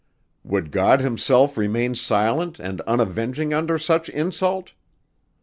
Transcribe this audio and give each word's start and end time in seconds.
Would 0.43 0.71
God 0.71 1.01
himself 1.01 1.55
remain 1.59 1.93
silent 1.93 2.57
and 2.57 2.81
unavenging 2.87 3.53
under 3.53 3.77
such 3.77 4.09
insult? 4.09 4.71